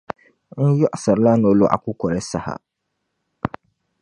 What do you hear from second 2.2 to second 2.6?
saha.